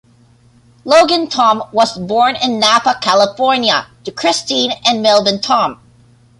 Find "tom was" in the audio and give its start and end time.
1.29-1.95